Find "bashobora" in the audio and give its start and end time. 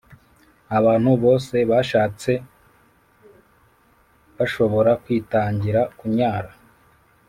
4.37-4.91